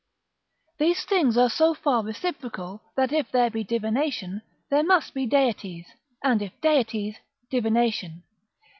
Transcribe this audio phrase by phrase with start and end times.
[0.79, 5.85] ["These things are so far reciprocal that if there be divination, there must be deities;
[6.23, 7.17] and if deities,
[7.51, 8.23] divination."